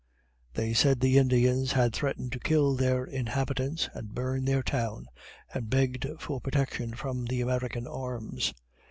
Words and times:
They 0.55 0.73
said 0.73 0.99
the 0.99 1.19
Indians 1.19 1.73
had 1.73 1.93
threatened 1.93 2.31
to 2.31 2.39
kill 2.39 2.73
their 2.73 3.05
inhabitants 3.05 3.87
and 3.93 4.15
burn 4.15 4.45
their 4.45 4.63
town, 4.63 5.05
and 5.53 5.69
begged 5.69 6.07
for 6.19 6.41
protection 6.41 6.95
from 6.95 7.25
the 7.25 7.41
American 7.41 7.85
arms. 7.85 8.51